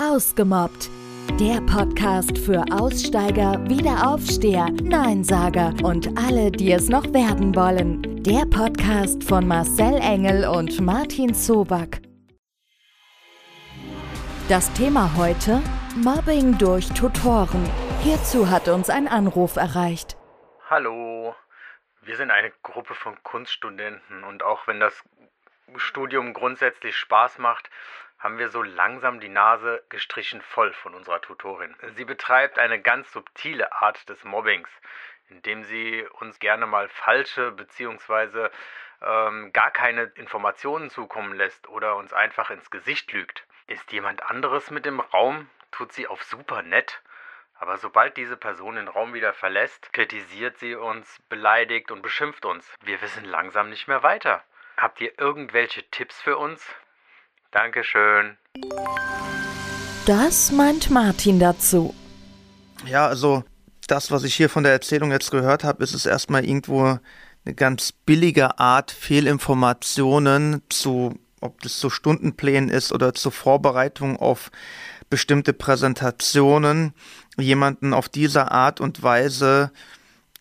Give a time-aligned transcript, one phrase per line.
[0.00, 0.90] Ausgemobbt.
[1.38, 8.22] Der Podcast für Aussteiger, Wiederaufsteher, Neinsager und alle, die es noch werden wollen.
[8.24, 12.02] Der Podcast von Marcel Engel und Martin Zoback.
[14.48, 15.62] Das Thema heute:
[15.96, 17.64] Mobbing durch Tutoren.
[18.02, 20.16] Hierzu hat uns ein Anruf erreicht.
[20.68, 21.36] Hallo,
[22.02, 25.04] wir sind eine Gruppe von Kunststudenten und auch wenn das
[25.76, 27.70] Studium grundsätzlich Spaß macht,
[28.18, 31.76] haben wir so langsam die Nase gestrichen voll von unserer Tutorin.
[31.94, 34.70] Sie betreibt eine ganz subtile Art des Mobbings,
[35.28, 38.48] indem sie uns gerne mal falsche bzw.
[39.02, 43.46] Ähm, gar keine Informationen zukommen lässt oder uns einfach ins Gesicht lügt.
[43.66, 47.02] Ist jemand anderes mit im Raum, tut sie auf super nett.
[47.56, 52.72] Aber sobald diese Person den Raum wieder verlässt, kritisiert sie uns, beleidigt und beschimpft uns.
[52.80, 54.42] Wir wissen langsam nicht mehr weiter.
[54.76, 56.60] Habt ihr irgendwelche Tipps für uns?
[57.52, 58.36] Dankeschön.
[60.06, 61.94] Das meint Martin dazu.
[62.84, 63.44] Ja, also
[63.86, 66.98] das, was ich hier von der Erzählung jetzt gehört habe, ist es erstmal irgendwo
[67.44, 74.50] eine ganz billige Art, Fehlinformationen zu, ob das zu Stundenplänen ist oder zur Vorbereitung auf
[75.10, 76.94] bestimmte Präsentationen,
[77.38, 79.70] jemanden auf diese Art und Weise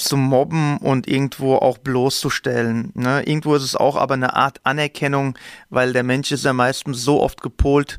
[0.00, 2.92] zu mobben und irgendwo auch bloßzustellen.
[2.94, 3.22] Ne?
[3.26, 5.38] Irgendwo ist es auch aber eine Art Anerkennung,
[5.70, 7.98] weil der Mensch ist ja meistens so oft gepolt,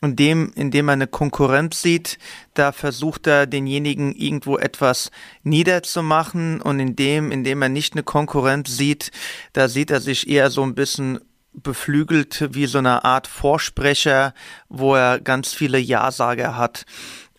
[0.00, 2.18] indem, indem er eine Konkurrenz sieht,
[2.54, 5.10] da versucht er denjenigen irgendwo etwas
[5.42, 9.10] niederzumachen und indem, indem er nicht eine Konkurrenz sieht,
[9.52, 11.18] da sieht er sich eher so ein bisschen
[11.52, 14.34] beflügelt wie so eine Art Vorsprecher,
[14.68, 16.84] wo er ganz viele Ja-Sager hat.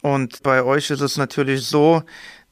[0.01, 2.03] Und bei euch ist es natürlich so,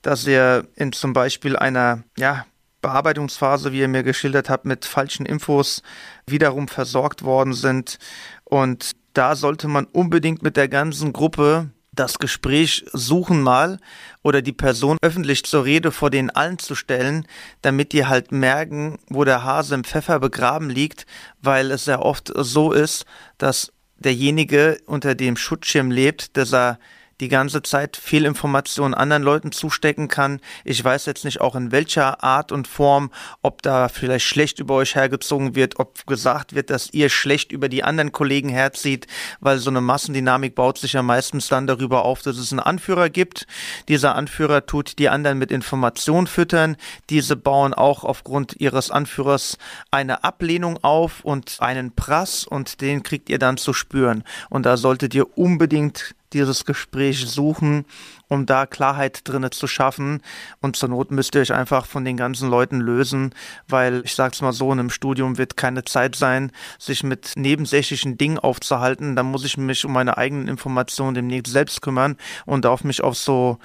[0.07, 2.45] dass ihr in zum Beispiel einer ja,
[2.81, 5.83] Bearbeitungsphase, wie ihr mir geschildert habt, mit falschen Infos
[6.25, 7.99] wiederum versorgt worden sind.
[8.45, 13.79] Und da sollte man unbedingt mit der ganzen Gruppe das Gespräch suchen mal
[14.23, 17.27] oder die Person öffentlich zur Rede vor den allen zu stellen,
[17.61, 21.05] damit die halt merken, wo der Hase im Pfeffer begraben liegt,
[21.41, 23.05] weil es sehr oft so ist,
[23.37, 26.79] dass derjenige unter dem Schutzschirm lebt, dass er
[27.19, 30.39] die ganze Zeit Fehlinformationen anderen Leuten zustecken kann.
[30.63, 33.11] Ich weiß jetzt nicht auch in welcher Art und Form,
[33.41, 37.69] ob da vielleicht schlecht über euch hergezogen wird, ob gesagt wird, dass ihr schlecht über
[37.69, 39.07] die anderen Kollegen herzieht,
[39.39, 43.09] weil so eine Massendynamik baut sich ja meistens dann darüber auf, dass es einen Anführer
[43.09, 43.47] gibt.
[43.87, 46.77] Dieser Anführer tut die anderen mit Informationen füttern.
[47.09, 49.57] Diese bauen auch aufgrund ihres Anführers
[49.91, 54.23] eine Ablehnung auf und einen Prass und den kriegt ihr dann zu spüren.
[54.49, 57.85] Und da solltet ihr unbedingt dieses Gespräch suchen,
[58.27, 60.21] um da Klarheit drinne zu schaffen.
[60.61, 63.33] Und zur Not müsst ihr euch einfach von den ganzen Leuten lösen,
[63.67, 68.17] weil ich sag's mal so, in einem Studium wird keine Zeit sein, sich mit nebensächlichen
[68.17, 69.15] Dingen aufzuhalten.
[69.15, 73.17] Da muss ich mich um meine eigenen Informationen demnächst selbst kümmern und darf mich auf
[73.17, 73.59] so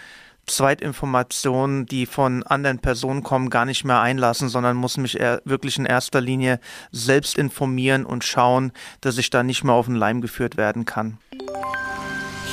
[0.47, 5.87] Zweitinformationen, die von anderen Personen kommen, gar nicht mehr einlassen, sondern muss mich wirklich in
[5.87, 6.59] erster Linie
[6.91, 11.19] selbst informieren und schauen, dass ich da nicht mehr auf den Leim geführt werden kann.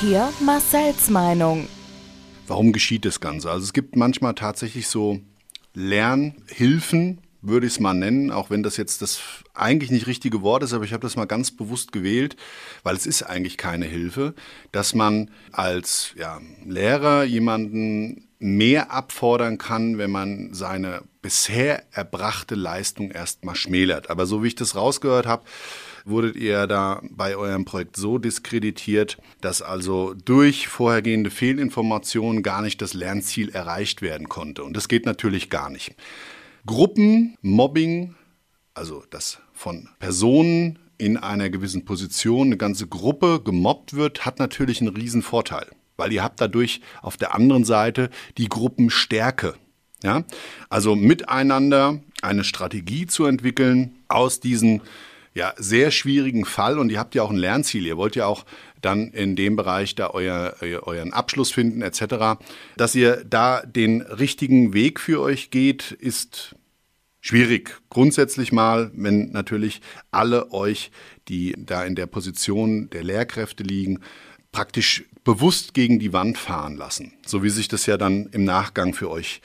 [0.00, 1.68] Hier Marcells Meinung.
[2.46, 3.50] Warum geschieht das Ganze?
[3.50, 5.20] Also es gibt manchmal tatsächlich so
[5.74, 9.20] Lernhilfen, würde ich es mal nennen, auch wenn das jetzt das
[9.54, 12.36] eigentlich nicht richtige Wort ist, aber ich habe das mal ganz bewusst gewählt,
[12.82, 14.34] weil es ist eigentlich keine Hilfe,
[14.72, 23.10] dass man als ja, Lehrer jemanden mehr abfordern kann, wenn man seine bisher erbrachte Leistung
[23.10, 24.08] erstmal schmälert.
[24.08, 25.44] Aber so wie ich das rausgehört habe,
[26.06, 32.80] wurdet ihr da bei eurem Projekt so diskreditiert, dass also durch vorhergehende Fehlinformationen gar nicht
[32.80, 34.64] das Lernziel erreicht werden konnte.
[34.64, 35.94] Und das geht natürlich gar nicht.
[36.66, 38.14] Gruppenmobbing,
[38.74, 44.80] also das von Personen in einer gewissen Position eine ganze Gruppe gemobbt wird, hat natürlich
[44.80, 45.66] einen riesen Vorteil,
[45.96, 49.54] weil ihr habt dadurch auf der anderen Seite die Gruppenstärke.
[50.02, 50.24] Ja?
[50.68, 54.82] Also miteinander eine Strategie zu entwickeln aus diesen
[55.32, 57.86] ja, sehr schwierigen Fall und ihr habt ja auch ein Lernziel.
[57.86, 58.44] Ihr wollt ja auch
[58.82, 62.40] dann in dem Bereich da euer, euren Abschluss finden etc.
[62.76, 66.56] Dass ihr da den richtigen Weg für euch geht, ist
[67.20, 67.80] schwierig.
[67.90, 69.80] Grundsätzlich mal, wenn natürlich
[70.10, 70.90] alle euch,
[71.28, 74.00] die da in der Position der Lehrkräfte liegen,
[74.52, 77.12] praktisch bewusst gegen die Wand fahren lassen.
[77.26, 79.40] So wie sich das ja dann im Nachgang für euch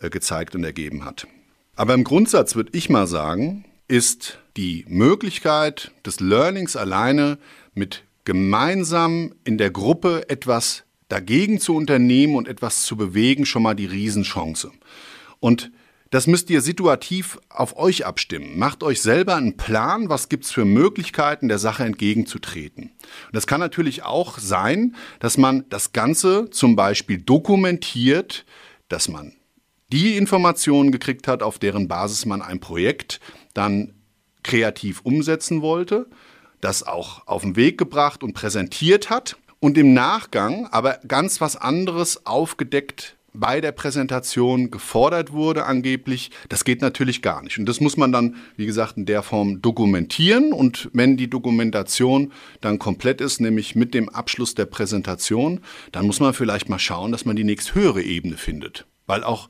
[0.00, 1.26] äh, gezeigt und ergeben hat.
[1.74, 7.38] Aber im Grundsatz würde ich mal sagen, ist die Möglichkeit des Learnings alleine
[7.74, 13.74] mit gemeinsam in der Gruppe etwas dagegen zu unternehmen und etwas zu bewegen schon mal
[13.74, 14.72] die Riesenchance.
[15.38, 15.70] Und
[16.10, 18.58] das müsst ihr situativ auf euch abstimmen.
[18.58, 22.84] Macht euch selber einen Plan, was gibt's für Möglichkeiten, der Sache entgegenzutreten.
[23.26, 28.44] Und das kann natürlich auch sein, dass man das Ganze zum Beispiel dokumentiert,
[28.88, 29.32] dass man
[29.92, 33.20] die Informationen gekriegt hat, auf deren Basis man ein Projekt
[33.54, 33.94] dann
[34.42, 36.06] kreativ umsetzen wollte,
[36.60, 41.56] das auch auf den Weg gebracht und präsentiert hat und im Nachgang aber ganz was
[41.56, 47.58] anderes aufgedeckt bei der Präsentation gefordert wurde angeblich, das geht natürlich gar nicht.
[47.58, 50.52] Und das muss man dann, wie gesagt, in der Form dokumentieren.
[50.52, 55.60] Und wenn die Dokumentation dann komplett ist, nämlich mit dem Abschluss der Präsentation,
[55.92, 58.86] dann muss man vielleicht mal schauen, dass man die nächsthöhere Ebene findet.
[59.06, 59.48] Weil auch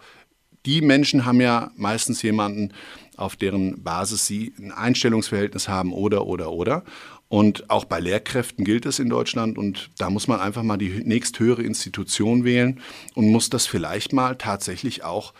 [0.66, 2.72] die Menschen haben ja meistens jemanden,
[3.16, 6.82] auf deren Basis sie ein Einstellungsverhältnis haben oder, oder, oder.
[7.28, 11.02] Und auch bei Lehrkräften gilt es in Deutschland und da muss man einfach mal die
[11.04, 12.80] nächsthöhere Institution wählen
[13.14, 15.34] und muss das vielleicht mal tatsächlich auch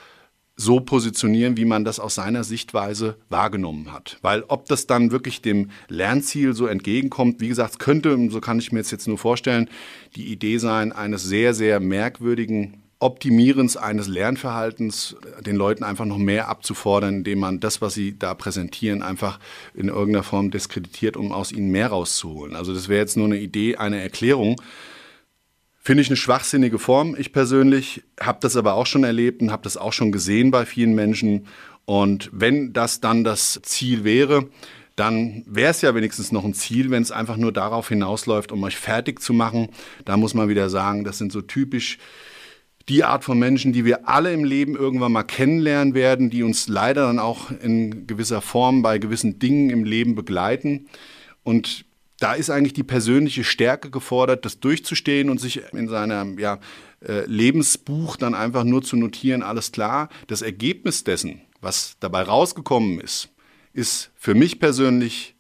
[0.56, 4.19] so positionieren, wie man das aus seiner Sichtweise wahrgenommen hat.
[4.23, 8.73] Weil ob das dann wirklich dem Lernziel so entgegenkommt, wie gesagt, könnte, so kann ich
[8.73, 9.69] mir jetzt nur vorstellen,
[10.17, 16.49] die Idee sein eines sehr, sehr merkwürdigen Optimierens eines Lernverhaltens den Leuten einfach noch mehr
[16.49, 19.39] abzufordern, indem man das, was sie da präsentieren, einfach
[19.75, 22.57] in irgendeiner Form diskreditiert, um aus ihnen mehr rauszuholen.
[22.57, 24.61] Also das wäre jetzt nur eine Idee, eine Erklärung.
[25.79, 27.15] Finde ich eine schwachsinnige Form.
[27.19, 30.65] Ich persönlich habe das aber auch schon erlebt und habe das auch schon gesehen bei
[30.65, 31.47] vielen Menschen.
[31.85, 34.49] Und wenn das dann das Ziel wäre,
[34.97, 38.65] dann wäre es ja wenigstens noch ein Ziel, wenn es einfach nur darauf hinausläuft, um
[38.65, 39.69] euch fertig zu machen.
[40.07, 41.99] Da muss man wieder sagen, das sind so typisch
[42.88, 46.69] die Art von Menschen, die wir alle im Leben irgendwann mal kennenlernen werden, die uns
[46.69, 50.87] leider dann auch in gewisser Form bei gewissen Dingen im Leben begleiten.
[51.43, 51.85] Und
[52.19, 56.61] da ist eigentlich die persönliche Stärke gefordert, das durchzustehen und sich in seinem ja,
[57.06, 63.00] äh, Lebensbuch dann einfach nur zu notieren, alles klar, das Ergebnis dessen, was dabei rausgekommen
[63.00, 63.29] ist,
[63.73, 65.36] ist für mich persönlich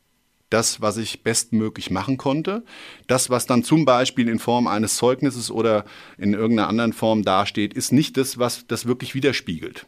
[0.50, 2.64] das, was ich bestmöglich machen konnte.
[3.06, 5.84] Das, was dann zum Beispiel in Form eines Zeugnisses oder
[6.18, 9.86] in irgendeiner anderen Form dasteht, ist nicht das, was das wirklich widerspiegelt.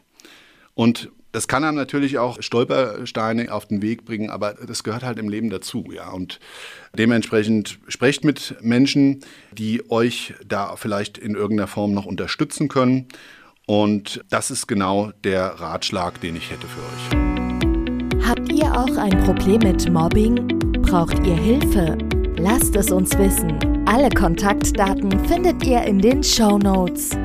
[0.73, 5.19] Und das kann einem natürlich auch Stolpersteine auf den Weg bringen, aber das gehört halt
[5.19, 6.09] im Leben dazu, ja.
[6.09, 6.39] Und
[6.97, 9.19] dementsprechend sprecht mit Menschen,
[9.51, 13.07] die euch da vielleicht in irgendeiner Form noch unterstützen können.
[13.67, 17.28] Und das ist genau der Ratschlag, den ich hätte für euch.
[18.29, 20.35] Habt ihr auch ein Problem mit Mobbing?
[20.83, 21.97] Braucht ihr Hilfe?
[22.37, 23.57] Lasst es uns wissen.
[23.87, 27.17] Alle Kontaktdaten findet ihr in den Show Notes.